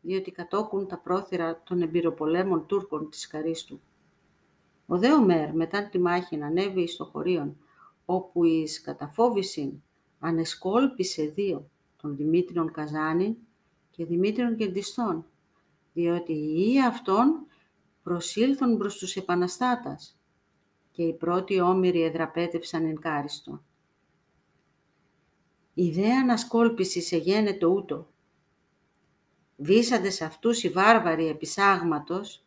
διότι 0.00 0.30
κατόκουν 0.30 0.86
τα 0.86 0.98
πρόθυρα 0.98 1.62
των 1.62 1.82
εμπειροπολέμων 1.82 2.66
Τούρκων 2.66 3.10
της 3.10 3.26
Καρίστου. 3.26 3.80
Ο 4.86 4.98
δε 4.98 5.12
Ομέρ 5.12 5.54
μετά 5.54 5.88
τη 5.88 5.98
μάχη 5.98 6.36
να 6.36 6.46
ανέβει 6.46 6.88
στο 6.88 7.04
χωρίον, 7.04 7.56
όπου 8.04 8.44
εις 8.44 8.80
καταφόβησιν 8.80 9.82
ανεσκόλπισε 10.18 11.22
δύο, 11.22 11.70
τον 11.96 12.16
Δημήτριον 12.16 12.72
Καζάνη 12.72 13.36
και 13.90 14.04
Δημήτριον 14.04 14.56
Κεντιστών, 14.56 15.26
διότι 15.92 16.32
οι 16.32 16.82
αυτών 16.82 17.46
προσήλθον 18.02 18.78
προς 18.78 18.98
τους 18.98 19.16
επαναστάτας 19.16 20.18
και 20.90 21.02
οι 21.02 21.12
πρώτοι 21.12 21.60
όμοιροι 21.60 22.02
εδραπέτευσαν 22.02 22.84
εν 22.84 23.00
κάριστο. 23.00 23.62
Η 25.74 25.90
δε 25.90 26.12
ανασκόλπιση 26.12 27.18
γένετο 27.18 27.68
ούτω. 27.68 28.06
Βίσαντες 29.56 30.22
αυτούς 30.22 30.62
οι 30.62 30.68
βάρβαροι 30.68 31.26
επισάγματος, 31.26 32.42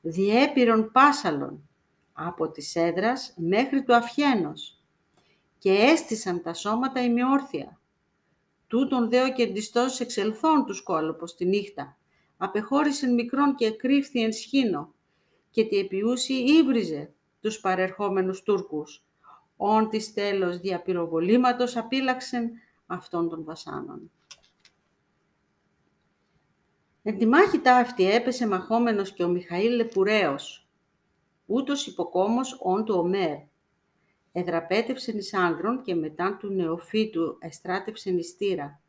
διέπειρον 0.00 0.90
πάσαλον, 0.92 1.68
από 2.12 2.50
της 2.50 2.76
έδρας 2.76 3.34
μέχρι 3.36 3.82
του 3.82 3.94
αυχένος, 3.94 4.80
και 5.58 5.72
έστησαν 5.72 6.42
τα 6.42 6.54
σώματα 6.54 7.04
ημιόρθια. 7.04 7.80
Τούτον 8.66 9.08
δε 9.08 9.24
ο 9.24 9.32
κεντιστός 9.32 10.00
εξελθών 10.00 10.64
τους 10.66 10.76
σκόλοπος 10.76 11.34
τη 11.34 11.44
νύχτα, 11.44 11.96
απεχώρησεν 12.36 13.14
μικρόν 13.14 13.54
και 13.54 13.66
εκρύφθη 13.66 14.22
εν 14.22 14.32
σχήνο, 14.32 14.92
και 15.50 15.64
τη 15.64 15.76
επιούση 15.76 16.32
ύβριζε 16.32 17.12
τους 17.40 17.60
παρερχόμενους 17.60 18.42
Τούρκους. 18.42 19.04
Όν 19.56 19.88
της 19.88 20.12
τέλος 20.12 20.58
διαπυροβολήματος 20.58 21.76
απίλαξεν 21.76 22.50
αυτών 22.92 23.28
των 23.28 23.44
βασάνων. 23.44 24.10
Εν 27.02 27.18
τη 27.18 27.26
μάχη 27.26 27.58
ταύτη 27.58 28.10
έπεσε 28.10 28.46
μαχόμενος 28.46 29.12
και 29.12 29.24
ο 29.24 29.28
Μιχαήλ 29.28 29.74
Λεπουραίος, 29.74 30.66
ούτως 31.46 31.86
υποκόμος 31.86 32.58
όν 32.62 32.84
του 32.84 32.94
Ομέρ. 32.94 33.36
Εδραπέτευσεν 34.32 35.18
εις 35.18 35.34
άνδρων 35.34 35.82
και 35.82 35.94
μετά 35.94 36.36
του 36.36 36.48
νεοφύτου 36.48 37.36
εστράτευσεν 37.40 38.18
εις 38.18 38.36
τύρα. 38.36 38.80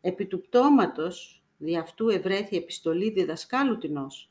Επί 0.00 0.26
του 0.26 0.40
πτώματος, 0.40 1.42
δι' 1.58 1.76
αυτού 1.76 2.08
ευρέθη 2.08 2.56
επιστολή 2.56 3.10
διδασκάλου 3.10 3.78
τεινός. 3.78 4.30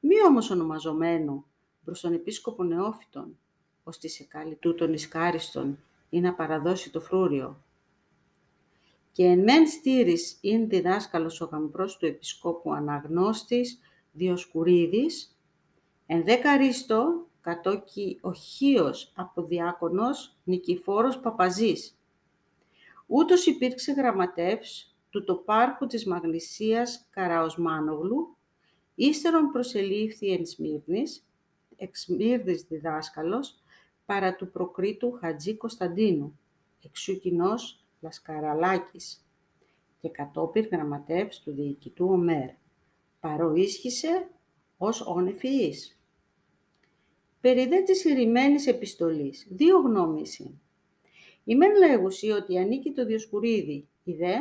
Μη 0.00 0.14
όμως 0.28 0.50
ονομαζομένου 0.50 1.44
προς 1.84 2.00
τον 2.00 2.12
επίσκοπο 2.12 2.62
νεόφυτον, 2.62 3.38
ώστε 3.84 4.08
σε 4.08 4.24
κάλλη 4.24 4.54
τούτον 4.54 4.92
εις 4.92 5.08
ή 6.08 6.20
να 6.20 6.34
παραδώσει 6.34 6.90
το 6.90 7.00
φρούριο 7.00 7.62
και 9.12 9.24
εν 9.24 9.42
μεν 9.42 9.66
στήρις 9.68 10.38
ειν 10.40 10.68
διδάσκαλος 10.68 11.40
ο 11.40 11.44
γαμπρός 11.44 11.96
του 11.96 12.06
επισκόπου 12.06 12.72
αναγνώστης 12.72 13.78
Διοσκουρίδης, 14.12 15.36
εν 16.06 16.24
δεκαρίστο 16.24 17.26
κατόκι 17.40 18.18
οχίος 18.20 19.12
από 19.16 19.42
διάκονος 19.42 20.36
Νικηφόρος 20.44 21.18
Παπαζής. 21.18 21.96
Ούτως 23.06 23.46
υπήρξε 23.46 23.92
γραμματεύς 23.92 24.96
του 25.10 25.24
τοπάρχου 25.24 25.86
της 25.86 26.06
Μαγνησίας 26.06 27.06
Καραοσμάνογλου, 27.10 28.36
ύστερον 28.94 29.50
προσελήφθη 29.50 30.32
εν 30.32 30.46
Σμύρνης, 30.46 31.26
εξ 31.76 32.00
Σμύρνης 32.02 32.62
διδάσκαλος, 32.62 33.54
παρά 34.06 34.36
του 34.36 34.50
προκρίτου 34.50 35.12
Χατζή 35.12 35.56
Κωνσταντίνου, 35.56 36.38
εξού 36.84 37.18
κοινός 37.18 37.81
Λασκαραλάκης 38.02 39.26
και 40.00 40.08
κατόπιν 40.08 40.68
γραμματεύς 40.72 41.40
του 41.40 41.52
διοικητού 41.52 42.06
Ομέρ. 42.08 42.48
Παροίσχυσε 43.20 44.30
ως 44.76 45.06
όνεφιής. 45.06 46.00
Περί 47.40 47.66
δε 47.66 47.82
της 47.82 48.04
ηρημένης 48.04 48.66
επιστολής, 48.66 49.46
δύο 49.50 49.78
γνώμης 49.78 50.38
είναι. 50.38 50.60
Η 51.44 51.54
μεν 51.56 51.76
λέγουσι 51.76 52.30
ότι 52.30 52.58
ανήκει 52.58 52.92
το 52.92 53.06
Διοσκουρίδη, 53.06 53.88
η 54.04 54.12
δε 54.12 54.34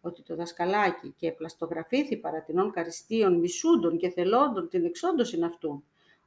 ότι 0.00 0.22
το 0.22 0.34
δασκαλάκι 0.34 1.14
και 1.16 1.32
πλαστογραφήθη 1.32 2.16
παρατηνών 2.16 2.70
καριστίων, 2.70 3.38
μισούντων 3.38 3.98
και 3.98 4.10
θελόντων 4.10 4.68
την 4.68 4.84
εξόντωση 4.84 5.42
αυτού, 5.42 5.84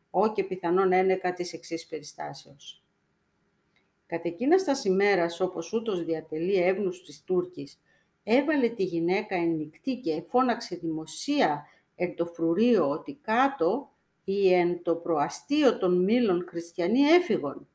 ό 0.10 0.32
και 0.32 0.44
πιθανόν 0.44 0.92
ένεκα 0.92 1.34
της 1.34 1.54
εξής 1.54 1.88
περιστάσεως. 1.88 2.87
Κατ' 4.08 4.26
εκείνα 4.26 4.58
στα 4.58 4.74
ημέρας, 4.84 5.40
όπως 5.40 5.74
ούτως 5.74 6.04
διατελεί 6.04 6.56
εύνους 6.56 7.04
της 7.04 7.24
Τούρκης, 7.24 7.80
έβαλε 8.24 8.70
τη 8.70 8.84
γυναίκα 8.84 9.36
εννικτή 9.36 9.96
και 9.96 10.24
φώναξε 10.30 10.76
δημοσία 10.76 11.66
εν 11.96 12.16
το 12.16 12.26
φρουρίο 12.26 12.90
ότι 12.90 13.20
κάτω 13.22 13.92
ή 14.24 14.54
εν 14.54 14.84
το 14.84 14.96
προαστείο 14.96 15.78
των 15.78 16.04
μήλων 16.04 16.46
χριστιανοί 16.50 17.02
έφυγον. 17.02 17.68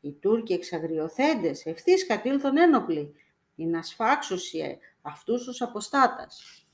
Οι 0.00 0.12
Τούρκοι 0.12 0.52
εξαγριοθέντες 0.52 1.66
ευθύς 1.66 2.06
κατήλθον 2.06 2.56
ένοπλοι, 2.56 3.14
ή 3.56 3.66
να 3.66 3.82
σφάξουσιε 3.82 4.78
αυτούς 5.02 5.44
τους 5.44 5.62
αποστάτας. 5.62 6.64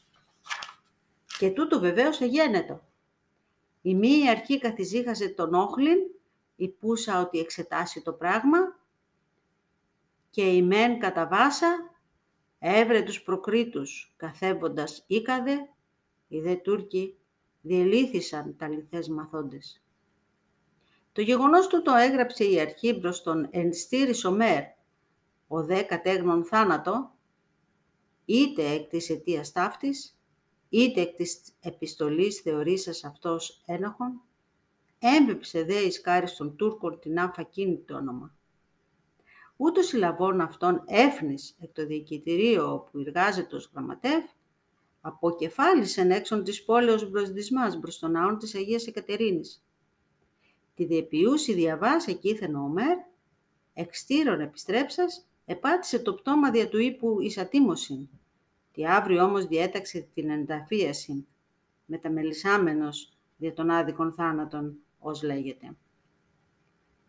Και 1.38 1.50
τούτο 1.50 1.80
βεβαίως 1.80 2.20
εγένετο. 2.20 2.80
Η 3.82 3.94
μία 3.94 4.30
αρχή 4.30 4.58
καθιζήχασε 4.58 5.28
τον 5.28 5.54
όχλην, 5.54 5.99
υπούσα 6.56 7.20
ότι 7.20 7.38
εξετάσει 7.38 8.02
το 8.02 8.12
πράγμα, 8.12 8.58
και 10.30 10.42
η 10.42 10.62
μεν 10.62 10.98
κατά 10.98 11.28
βάσα 11.28 11.90
έβρε 12.58 13.02
τους 13.02 13.22
προκρίτους 13.22 14.14
καθέβοντας 14.16 15.04
ήκαδε, 15.06 15.68
οι 16.28 16.40
δε 16.40 16.54
Τούρκοι 16.54 17.18
διελήθησαν 17.60 18.56
τα 18.56 18.68
λιθές 18.68 19.08
μαθόντες. 19.08 19.84
Το 21.12 21.20
γεγονός 21.20 21.66
του 21.66 21.82
το 21.82 21.94
έγραψε 21.94 22.44
η 22.44 22.60
αρχή 22.60 22.98
προς 22.98 23.22
τον 23.22 23.48
ενστήρι 23.50 24.14
Σομέρ, 24.14 24.62
ο 25.46 25.64
δε 25.64 25.82
κατέγνων 25.82 26.44
θάνατο, 26.44 27.14
είτε 28.25 28.70
εκ 28.70 28.88
της 28.88 29.10
αιτίας 29.10 29.52
ταύτης, 29.52 30.18
είτε 30.68 31.00
εκ 31.00 31.14
της 31.14 31.40
επιστολής 31.60 32.40
θεωρήσας 32.40 33.04
αυτός 33.04 33.62
ένοχον, 33.66 34.22
έμπεψε 34.98 35.64
δε 35.64 35.80
εις 35.80 36.00
των 36.36 36.56
Τούρκων 36.56 36.98
την 37.00 37.18
άφα 37.18 37.48
το 37.84 37.96
όνομα. 37.96 38.34
Ούτως 39.56 39.92
η 39.92 39.96
λαβών 39.96 40.40
αυτών 40.40 40.82
έφνης 40.86 41.56
εκ 41.60 41.72
το 41.72 41.86
διοικητηρίο 41.86 42.72
όπου 42.72 42.98
εργάζεται 42.98 43.56
ως 43.56 43.70
γραμματεύ, 43.72 44.28
αποκεφάλισεν 45.00 46.10
έξω 46.10 46.42
της 46.42 46.64
πόλεως 46.64 47.10
μπροσδισμάς 47.10 47.76
μπρος 47.78 47.98
τον 47.98 48.10
ναόν 48.10 48.38
της 48.38 48.54
Αγίας 48.54 48.86
Εκατερίνης. 48.86 49.64
Τη 50.74 50.84
διεπιούση 50.84 51.52
διαβάς 51.52 52.06
εκείθεν 52.06 52.54
ο 52.54 52.62
Ομέρ, 52.62 52.96
εξτήρων 53.74 54.40
επιστρέψας, 54.40 55.28
επάτησε 55.44 55.98
το 55.98 56.14
πτώμα 56.14 56.50
δια 56.50 56.68
του 56.68 56.78
ύπου 56.78 57.20
εις 57.20 57.38
ατίμωσιν. 57.38 58.08
Τη 58.72 58.86
αύριο 58.86 59.24
όμως 59.24 59.46
διέταξε 59.46 60.08
την 60.14 60.30
ενταφίαση, 60.30 61.26
μεταμελισσάμενος 61.86 63.12
δια 63.36 63.52
των 63.52 63.70
άδικων 63.70 64.12
θάνατων, 64.12 64.78
ως 65.06 65.22
λέγεται. 65.22 65.76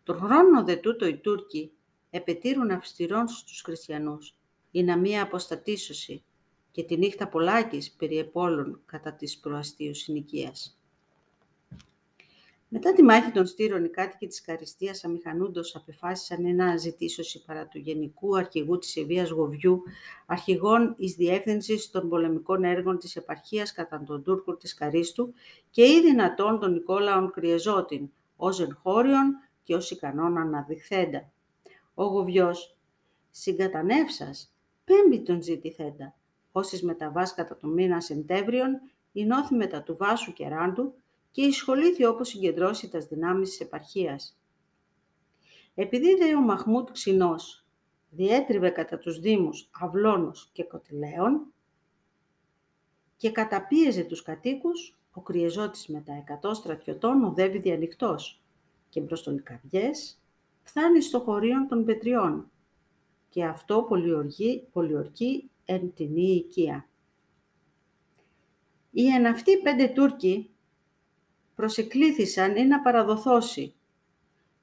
Το 0.04 0.14
χρόνο 0.14 0.64
δε 0.64 0.76
τούτο 0.76 1.06
οι 1.06 1.16
Τούρκοι 1.16 1.72
επετήρουν 2.10 2.70
αυστηρών 2.70 3.28
στους 3.28 3.60
χριστιανούς, 3.60 4.34
ή 4.70 4.82
να 4.82 4.96
μία 4.96 5.22
αποστατήσωση, 5.22 6.22
και 6.70 6.82
τη 6.84 6.96
νύχτα 6.96 7.28
πολλάκις 7.28 7.90
περί 7.92 8.18
επόλων 8.18 8.80
κατά 8.86 9.12
της 9.12 9.38
προαστίου 9.38 9.94
συνοικίας. 9.94 10.77
Μετά 12.70 12.92
τη 12.92 13.02
μάχη 13.02 13.30
των 13.30 13.46
στήρων, 13.46 13.84
οι 13.84 13.88
κάτοικοι 13.88 14.26
της 14.26 14.40
Καριστίας 14.40 15.04
αμηχανούντος 15.04 15.76
απεφάσισαν 15.76 16.54
να 16.54 16.76
ζητήσωση 16.76 17.44
παρά 17.44 17.66
του 17.66 17.78
Γενικού 17.78 18.36
Αρχηγού 18.36 18.78
της 18.78 18.96
Ευβίας 18.96 19.30
Γοβιού, 19.30 19.82
αρχηγών 20.26 20.94
εις 20.98 21.14
διεύθυνσης 21.14 21.90
των 21.90 22.08
πολεμικών 22.08 22.64
έργων 22.64 22.98
της 22.98 23.16
επαρχίας 23.16 23.72
κατά 23.72 24.02
τον 24.06 24.22
Τούρκο 24.22 24.56
της 24.56 24.74
Καρίστου 24.74 25.34
και 25.70 25.82
ή 25.82 26.00
δυνατόν 26.00 26.58
των 26.58 26.72
Νικόλαων 26.72 27.30
Κριεζότην, 27.30 28.10
ως 28.36 28.60
εγχώριον 28.60 29.34
και 29.62 29.74
ως 29.74 29.90
ικανόν 29.90 30.38
αναδειχθέντα. 30.38 31.30
Ο 31.94 32.04
Γοβιός, 32.04 32.76
συγκατανεύσας, 33.30 34.54
πέμπει 34.84 35.22
τον 35.22 35.42
ζητηθέντα, 35.42 36.14
όσες 36.52 36.82
μεταβάς 36.82 37.34
κατά 37.34 37.56
το 37.56 37.66
μήνα 37.66 38.00
Σεντέβριον, 38.00 38.80
η 39.12 39.24
νόθη 39.24 39.54
μετά 39.54 39.82
του 39.82 39.96
Βάσου 39.96 40.32
και 40.32 40.48
Ράντου, 40.48 40.94
και 41.38 41.44
εισχολήθη 41.44 42.04
όπως 42.04 42.28
συγκεντρώσει 42.28 42.88
τας 42.88 43.06
δυνάμεις 43.06 43.48
της 43.48 43.60
επαρχίας. 43.60 44.38
Επειδή 45.74 46.14
δε 46.14 46.34
ο 46.34 46.40
Μαχμούτ 46.40 46.90
Ξινός 46.90 47.66
διέτριβε 48.10 48.70
κατά 48.70 48.98
τους 48.98 49.18
δήμους 49.18 49.68
Αυλώνος 49.80 50.50
και 50.52 50.64
Κοτιλέων 50.64 51.52
και 53.16 53.30
καταπίεζε 53.30 54.04
τους 54.04 54.22
κατοίκους, 54.22 54.98
ο 55.12 55.20
Κριεζώτης 55.20 55.86
με 55.86 56.00
τα 56.00 56.12
εκατό 56.12 56.54
στρατιωτών 56.54 57.24
οδεύει 57.24 57.58
διανυκτός 57.58 58.42
και 58.88 59.00
μπρος 59.00 59.22
των 59.22 59.36
Ικαβιές 59.36 60.22
φτάνει 60.62 61.00
στο 61.00 61.20
χωρίον 61.20 61.68
των 61.68 61.84
Πετριών 61.84 62.50
και 63.28 63.44
αυτό 63.44 63.82
πολιορκεί, 63.82 64.68
πολιορκεί 64.72 65.50
εν 65.64 65.92
την 65.94 66.16
οικία. 66.16 66.88
Οι 68.90 69.06
εν 69.06 69.26
αυτοί 69.26 69.58
πέντε 69.58 69.88
Τούρκοι 69.88 70.50
προσεκλήθησαν 71.58 72.56
ή 72.56 72.64
να 72.64 72.80
παραδοθώσει. 72.80 73.74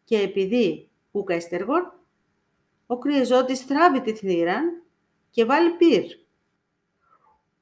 Και 0.04 0.18
επειδή 0.18 0.90
ούκα 1.12 1.34
εστεργόν, 1.34 1.94
ο 2.86 2.98
κρυεζότης 2.98 3.60
θράβει 3.60 4.02
τη 4.02 4.14
θύραν 4.14 4.84
και 5.30 5.46
βάλει 5.46 5.72
πυρ. 5.72 6.04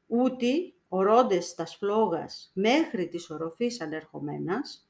Ούτι 0.08 0.74
ορόντες 0.88 1.56
τας 1.56 1.70
σφλόγας 1.70 2.52
μέχρι 2.54 3.08
της 3.08 3.30
οροφής 3.30 3.82
ανερχομένας, 3.82 4.90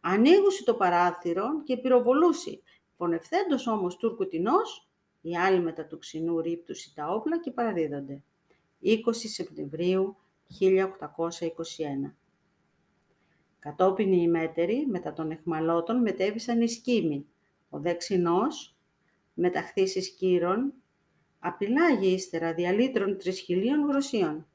ανοίγουσι 0.00 0.64
το 0.64 0.74
παράθυρο 0.74 1.62
και 1.64 1.76
πυροβολούσι. 1.76 2.62
Πονευθέντος 2.96 3.66
όμως 3.66 3.96
Τούρκου 3.96 4.28
τεινός, 4.28 4.88
οι 5.20 5.36
άλλοι 5.36 5.60
μετά 5.60 5.86
του 5.86 5.98
ξινού 5.98 6.40
ρίπτουσι 6.40 6.94
τα 6.94 7.08
όπλα 7.08 7.40
και 7.40 7.50
παραδίδονται. 7.50 8.22
20 8.80 8.98
Σεπτεμβρίου 9.12 10.16
1821. 10.60 12.14
Κατόπιν 13.60 14.12
οι 14.12 14.20
ημέτεροι, 14.22 14.86
μετά 14.86 15.12
των 15.12 15.30
εχμαλώτων, 15.30 16.00
μετέβησαν 16.00 16.60
οι 16.60 16.68
σκήμοι. 16.68 17.26
Ο 17.68 17.78
δεξινός, 17.78 18.76
μεταχθής 19.34 19.94
εις 19.94 20.10
κύρων, 20.10 20.72
απειλάγει 21.38 22.12
ύστερα 22.12 22.54
διαλύτρων 22.54 23.18
τρισχυλίων 23.18 23.86
γροσίων. 23.88 24.46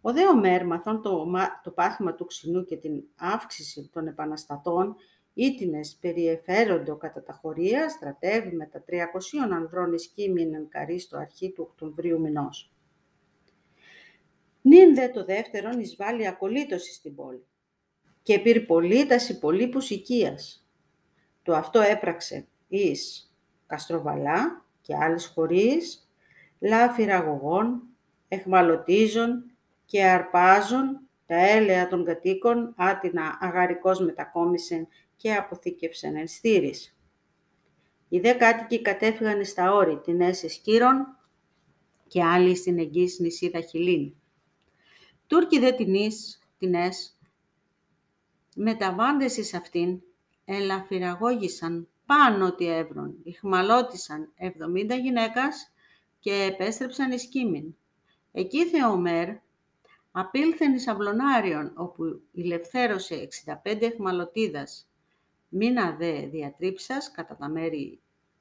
Ο 0.00 0.12
δε 0.12 0.34
Μέρμαθον, 0.34 1.02
το, 1.02 1.26
το 1.62 1.70
πάθημα 1.70 2.14
του 2.14 2.24
ξινού 2.24 2.64
και 2.64 2.76
την 2.76 3.02
αύξηση 3.16 3.90
των 3.92 4.06
επαναστατών, 4.06 4.96
ήτινες 5.34 5.96
περιεφέροντο 6.00 6.96
κατά 6.96 7.22
τα 7.22 7.32
χωρία, 7.32 7.88
στρατεύει 7.88 8.56
με 8.56 8.66
τα 8.66 8.84
300 8.88 8.98
ανδρών 9.52 9.92
εις 9.92 10.06
κείμενεν 10.06 10.68
καρύ 10.68 10.98
στο 10.98 11.16
αρχή 11.16 11.50
του 11.52 11.66
Οκτωβρίου 11.70 12.20
μηνός. 12.20 12.73
Νυν 14.66 14.94
δε 14.94 15.08
το 15.08 15.24
δεύτερον 15.24 15.80
εισβάλλει 15.80 16.26
ακολύτωσης 16.26 16.94
στην 16.94 17.14
πόλη 17.14 17.46
και 18.22 18.38
πυρπολίταση 18.38 19.38
πολύπους 19.38 19.90
οικίας. 19.90 20.68
Το 21.42 21.54
αυτό 21.54 21.80
έπραξε 21.80 22.46
εις 22.68 23.34
Καστροβαλά 23.66 24.64
και 24.80 24.96
άλλες 24.96 25.26
χωρίς, 25.26 26.10
λάφη 26.58 27.04
ραγωγών, 27.04 27.82
εχμαλωτίζων 28.28 29.50
και 29.84 30.04
αρπάζων 30.04 31.00
τα 31.26 31.36
έλαια 31.36 31.88
των 31.88 32.04
κατοίκων 32.04 32.74
άτινα 32.76 33.38
αγαρικός 33.40 34.00
μετακόμισεν 34.00 34.88
και 35.16 35.34
αποθήκευσεν 35.34 36.16
εν 36.16 36.26
στήρις. 36.26 36.96
Οι 38.08 38.20
δε 38.20 38.32
κάτοικοι 38.32 38.82
κατέφυγαν 38.82 39.44
στα 39.44 39.72
όρη 39.72 40.00
την 40.00 40.20
έσαι 40.20 40.46
κύρων 40.62 41.18
και 42.06 42.24
άλλοι 42.24 42.56
στην 42.56 42.78
εγγύς 42.78 43.18
νησίδα 43.18 43.60
Χιλήν. 43.60 44.14
Τούρκοι 45.26 45.58
δε 45.58 45.72
την 46.58 46.74
ΕΣ, 46.74 47.18
μεταβάντες 48.54 49.36
εις 49.36 49.54
αυτήν, 49.54 50.00
ελαφυραγώγησαν 50.44 51.88
πάνω 52.06 52.46
ότι 52.46 52.66
έβρον, 52.66 53.14
ηχμαλώτησαν 53.22 54.32
70 54.36 54.98
γυναίκας 55.02 55.72
και 56.18 56.32
επέστρεψαν 56.32 57.12
εις 57.12 57.26
Κίμην. 57.26 57.76
Εκεί 58.32 58.66
Θεομέρ 58.66 59.28
απήλθεν 60.12 60.74
εις 60.74 60.88
Αυλωνάριον, 60.88 61.72
όπου 61.74 62.22
ηλευθέρωσε 62.32 63.14
65 63.14 63.86
εχμαλωτίδας. 63.86 64.88
Μήνα 65.48 65.96
δε 65.96 66.26
διατρίψας 66.26 67.10
κατά 67.10 67.36
τα 67.36 67.48
μέρη 67.48 68.00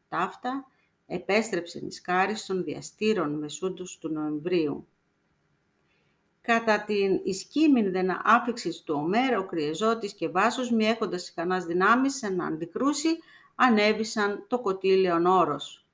ταύτα, 0.10 0.66
επέστρεψεν 1.06 1.88
εις 1.88 2.02
Κάριστον 2.02 2.64
διαστήρων 2.64 3.38
μεσούντους 3.38 3.98
του 3.98 4.10
Νοεμβρίου. 4.10 4.88
Κατά 6.44 6.84
την 6.84 7.22
ισκήμην 7.24 7.92
δεν 7.92 8.10
άφηξη 8.24 8.84
του 8.84 8.96
Ομέρα, 8.98 9.40
ο 9.40 9.46
Κρυεζώτης 9.46 10.14
και 10.14 10.30
Βάσος, 10.30 10.72
μη 10.72 10.86
έχοντας 10.86 11.30
ικανάς 11.30 11.66
δυνάμεις 11.66 12.16
σε 12.16 12.30
να 12.30 12.46
αντικρούσει, 12.46 13.18
ανέβησαν 13.56 14.46
το 14.48 14.60
κοτήλαιον 14.60 15.26
όρος. 15.26 15.88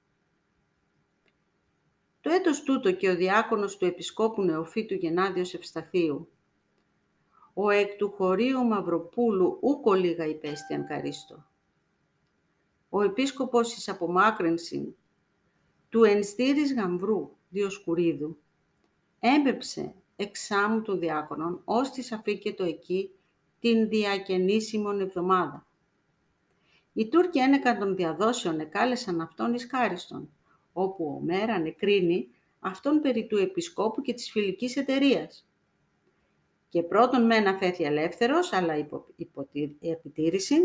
Το 2.21 2.29
έτος 2.29 2.63
τούτο 2.63 2.91
και 2.91 3.09
ο 3.09 3.15
διάκονος 3.15 3.77
του 3.77 3.85
Επισκόπου 3.85 4.41
Νεοφύτου 4.41 4.93
Γενάδιος 4.93 5.53
Ευσταθίου, 5.53 6.29
ο 7.53 7.69
εκ 7.69 7.95
του 7.95 8.11
χωρίου 8.11 8.65
Μαυροπούλου 8.65 9.57
ούκο 9.61 9.93
λίγα 9.93 10.25
υπέστιαν 10.25 10.85
καρίστο. 10.85 11.45
Ο 12.89 13.01
επίσκοπος 13.01 13.75
εις 13.75 13.89
απομάκρυνση 13.89 14.95
του 15.89 16.03
ενστήρης 16.03 16.73
γαμβρού 16.73 17.29
Διοσκουρίδου 17.49 18.37
έμπεψε 19.19 19.93
εξάμου 20.19 20.81
των 20.81 20.99
διάκονων, 20.99 21.61
ως 21.65 21.89
της 21.89 22.11
αφήκετο 22.11 22.63
εκεί 22.63 23.11
την 23.59 23.89
διακενήσιμον 23.89 24.99
εβδομάδα. 24.99 25.67
Οι 26.93 27.07
Τούρκοι 27.07 27.39
ένεκαν 27.39 27.79
των 27.79 27.95
διαδόσεων 27.95 28.59
εκάλεσαν 28.59 29.21
αυτόν 29.21 29.53
εις 29.53 29.67
κάριστον, 29.67 30.29
όπου 30.73 31.05
ο 31.05 31.23
Μέρα 31.23 31.59
νεκρίνει 31.59 32.27
αυτόν 32.59 33.01
περί 33.01 33.27
του 33.27 33.37
επισκόπου 33.37 34.01
και 34.01 34.13
της 34.13 34.31
φιλικής 34.31 34.75
εταιρείας. 34.75 35.47
Και 36.69 36.83
πρώτον 36.83 37.25
μεν 37.25 37.47
αφέθη 37.47 37.83
ελεύθερος, 37.83 38.53
αλλά 38.53 38.77
υπό, 38.77 39.05
υπό 39.15 39.47
επιτήρηση, 39.79 40.55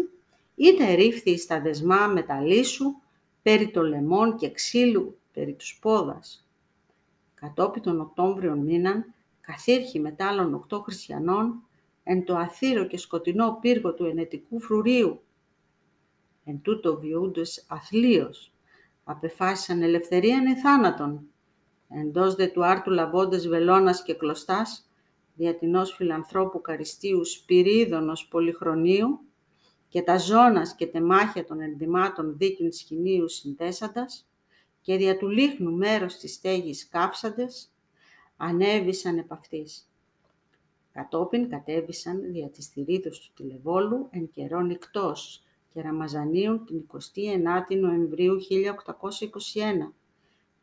είτε 0.54 0.94
ρίφθη 0.94 1.38
στα 1.38 1.60
δεσμά 1.60 2.06
μεταλλίσου, 2.06 2.94
περί 3.42 3.70
το 3.70 3.82
λεμόν 3.82 4.36
και 4.36 4.50
ξύλου, 4.50 5.18
περί 5.32 5.54
τους 5.54 5.78
πόδας. 5.80 6.48
Κατόπιν 7.34 7.82
τον 7.82 8.00
Οκτώβριον 8.00 8.58
μήναν, 8.58 9.14
καθήρχη 9.46 10.00
μετάλλων 10.00 10.54
οκτώ 10.54 10.80
χριστιανών, 10.80 11.62
εν 12.02 12.24
το 12.24 12.36
αθύρο 12.36 12.86
και 12.86 12.98
σκοτεινό 12.98 13.58
πύργο 13.60 13.94
του 13.94 14.04
ενετικού 14.04 14.60
φρουρίου. 14.60 15.22
Εν 16.44 16.60
τούτο 16.62 16.98
βιούντες 16.98 17.64
αθλίος, 17.68 18.52
απεφάσισαν 19.04 19.82
ελευθερίαν 19.82 20.46
ή 20.46 20.56
θάνατον. 20.56 21.26
Εντός 21.88 22.34
δε 22.34 22.46
του 22.46 22.64
άρτου 22.64 22.90
λαβώντες 22.90 23.48
βελόνας 23.48 24.02
και 24.02 24.14
κλωστάς, 24.14 24.88
διατινός 25.34 25.94
φιλανθρώπου 25.94 26.60
καριστίου 26.60 27.24
Σπυρίδωνος 27.24 28.28
Πολυχρονίου 28.28 29.20
και 29.88 30.02
τα 30.02 30.18
ζώνας 30.18 30.74
και 30.74 30.86
τεμάχια 30.86 31.44
των 31.44 31.60
ενδυμάτων 31.60 32.36
δίκην 32.36 32.72
σχοινίου 32.72 33.28
συνθέσαντας 33.28 34.28
και 34.80 34.96
δια 34.96 35.16
του 35.16 35.28
λίχνου 35.28 35.72
μέρος 35.72 36.16
της 36.16 36.34
στέγης 36.34 36.88
κάψαντες, 36.88 37.73
ανέβησαν 38.36 39.18
επ' 39.18 39.32
αυτής. 39.32 39.88
Κατόπιν 40.92 41.48
κατέβησαν 41.48 42.32
δια 42.32 42.48
της 42.48 42.66
θηρίδος 42.66 43.20
του 43.20 43.32
τηλεβόλου 43.34 44.08
εν 44.10 44.30
καιρό 44.30 44.60
νυκτός 44.60 45.42
και 45.68 45.80
Ραμαζανίων 45.80 46.64
την 46.64 46.86
29η 46.92 47.76
Νοεμβρίου 47.80 48.36
1821 48.40 49.92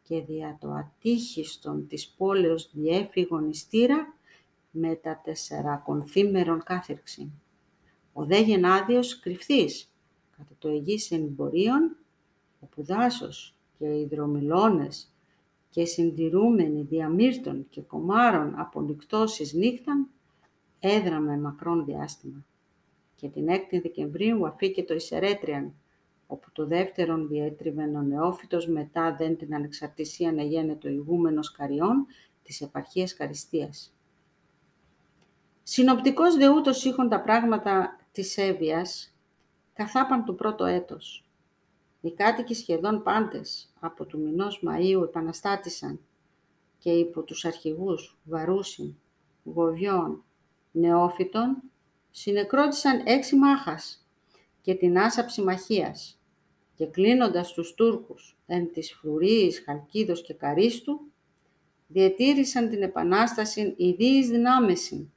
και 0.03 0.21
δια 0.21 0.57
το 0.59 0.71
ατύχιστον 0.71 1.87
της 1.87 2.09
πόλεως 2.09 2.71
διέφυγον 2.73 3.49
ιστήρα 3.49 4.15
με 4.71 4.95
τα 4.95 5.21
τεσσερακονθήμερον 5.23 6.63
κάθερξη. 6.63 7.31
Ο 8.13 8.25
δε 8.25 8.41
Γενάδιος 8.41 9.19
κρυφθής 9.19 9.91
κατά 10.37 10.55
το 10.59 10.69
εγγύς 10.69 11.11
εμπορίων, 11.11 11.95
όπου 12.59 12.83
δάσος 12.83 13.55
και 13.77 13.85
οι 13.85 14.07
δρομιλώνες 14.11 15.10
και 15.71 15.85
συντηρούμενοι 15.85 16.81
διαμύρτων 16.81 17.65
και 17.69 17.81
κομμάρων 17.81 18.53
από 18.57 18.81
νυχτώσεις 18.81 19.53
νύχταν, 19.53 20.07
έδραμε 20.79 21.37
μακρόν 21.37 21.85
διάστημα. 21.85 22.45
Και 23.15 23.27
την 23.27 23.47
6η 23.49 23.81
Δεκεμβρίου 23.81 24.47
αφήκε 24.47 24.83
το 24.83 24.93
Ισερέτριαν, 24.93 25.73
όπου 26.27 26.51
το 26.51 26.65
δεύτερον 26.65 27.27
διέτριβεν 27.27 27.95
ο 27.95 28.01
νεόφυτος 28.01 28.67
μετά 28.67 29.15
δεν 29.15 29.37
την 29.37 29.55
ανεξαρτησία 29.55 30.31
να 30.31 30.43
γένετο 30.43 30.89
ηγούμενος 30.89 31.51
καριών 31.51 32.05
της 32.43 32.61
επαρχίας 32.61 33.13
Καριστίας. 33.13 33.93
Συνοπτικός 35.63 36.35
δε 36.35 36.49
ούτως 36.49 36.85
είχαν 36.85 37.09
τα 37.09 37.21
πράγματα 37.21 37.99
της 38.11 38.37
Εύβοιας, 38.37 39.15
καθάπαν 39.73 40.25
του 40.25 40.35
πρώτο 40.35 40.65
έτος. 40.65 41.25
Οι 42.01 42.11
κάτοικοι 42.11 42.53
σχεδόν 42.53 43.03
πάντες 43.03 43.73
από 43.79 44.05
του 44.05 44.19
μηνός 44.19 44.63
Μαΐου 44.67 45.03
επαναστάτησαν 45.03 45.99
και 46.77 46.91
υπό 46.91 47.23
τους 47.23 47.45
αρχηγούς 47.45 48.17
Βαρούσιν, 48.23 48.95
Γοβιών, 49.43 50.23
Νεόφυτων 50.71 51.61
συνεκρότησαν 52.11 53.01
έξι 53.05 53.35
μάχας 53.35 54.07
και 54.61 54.75
την 54.75 54.97
άσαψη 54.97 55.41
μαχίας 55.41 56.21
και 56.75 56.85
κλείνοντας 56.85 57.53
τους 57.53 57.73
Τούρκους 57.73 58.37
εν 58.45 58.71
της 58.71 58.93
Φρουρίας, 58.93 59.59
Χαλκίδος 59.59 60.21
και 60.21 60.33
Καρίστου, 60.33 61.01
διετήρησαν 61.87 62.69
την 62.69 62.81
Επανάσταση 62.81 63.73
ιδίης 63.77 64.29
δυνάμεσιν 64.29 65.11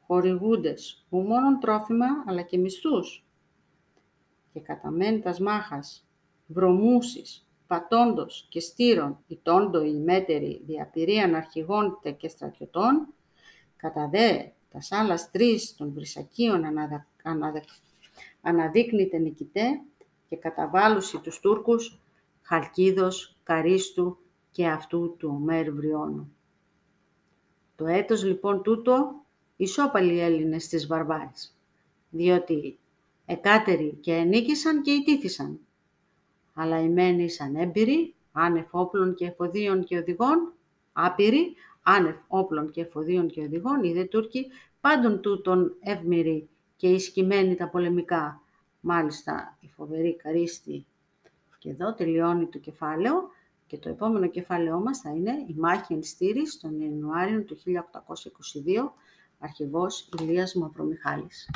χορηγούντες, 0.00 1.06
ου 1.08 1.18
μόνον 1.18 1.60
τρόφιμα, 1.60 2.06
αλλά 2.26 2.42
και 2.42 2.58
μισθούς. 2.58 3.26
Και 4.52 4.60
καταμέντας 4.60 5.40
μάχας, 5.40 6.05
βρωμούσεις, 6.46 7.46
πατώντος 7.66 8.46
και 8.48 8.60
στήρων, 8.60 9.18
η 9.26 9.38
τόντο 9.42 9.84
η 9.84 9.94
μέτερη 9.94 10.62
διαπηρίαν 10.66 11.34
αρχηγών 11.34 11.98
και 12.16 12.28
στρατιωτών, 12.28 13.06
κατά 13.76 14.08
δε 14.08 14.44
τας 14.72 14.92
άλλας 14.92 15.30
τρεις 15.30 15.74
των 15.76 15.92
βρυσακίων 15.92 16.64
αναδα... 16.64 17.06
αναδα... 17.22 17.62
αναδείκνυται 18.40 19.18
νικητέ 19.18 19.80
και 20.28 20.36
καταβάλουσι 20.36 21.18
τους 21.20 21.40
Τούρκους 21.40 22.00
Χαλκίδος, 22.42 23.36
Καρίστου 23.42 24.18
και 24.50 24.66
αυτού 24.66 25.16
του 25.18 25.30
Ομέρ 25.34 25.72
Βριώνου. 25.72 26.36
Το 27.76 27.86
έτος 27.86 28.24
λοιπόν 28.24 28.62
τούτο 28.62 29.24
ισόπαλοι 29.56 30.14
οι 30.14 30.20
Έλληνες 30.20 30.64
στις 30.64 30.86
βαρβάρες, 30.86 31.56
διότι 32.10 32.78
εκάτεροι 33.26 33.98
και 34.00 34.12
ενίκησαν 34.12 34.82
και 34.82 34.90
ιτήθησαν. 34.90 35.60
Αλλά 36.58 36.80
οι 36.80 36.88
μένοι 36.88 37.22
ήσαν 37.22 37.54
έμπειροι, 37.54 38.14
άνευ 38.32 38.66
όπλων 38.70 39.14
και 39.14 39.26
εφοδίων 39.26 39.84
και 39.84 39.98
οδηγών, 39.98 40.52
άπειροι, 40.92 41.54
άνευ 41.82 42.16
όπλων 42.26 42.70
και 42.70 42.80
εφοδίων 42.80 43.28
και 43.28 43.40
οδηγών, 43.40 43.84
οι 43.84 43.92
δε 43.92 44.04
Τούρκοι 44.04 44.46
πάντων 44.80 45.20
τούτων 45.20 45.76
ευμυροί 45.80 46.48
και 46.76 46.88
ισκημένοι 46.88 47.54
τα 47.54 47.68
πολεμικά. 47.68 48.40
Μάλιστα 48.80 49.56
η 49.60 49.68
φοβερή 49.68 50.16
καρίστη. 50.16 50.86
Και 51.58 51.70
εδώ 51.70 51.94
τελειώνει 51.94 52.46
το 52.46 52.58
κεφάλαιο 52.58 53.30
και 53.66 53.78
το 53.78 53.88
επόμενο 53.88 54.26
κεφάλαιό 54.26 54.80
μας 54.80 55.00
θα 55.00 55.10
είναι 55.10 55.30
η 55.30 55.54
μάχη 55.58 55.92
εν 55.92 56.02
στήρης 56.02 56.60
τον 56.60 56.80
Ιανουάριο 56.80 57.42
του 57.42 57.56
1822 57.56 58.92
Αρχηγός 59.38 60.08
Ηλίας 60.20 60.54
Μαυρομιχάλης. 60.54 61.48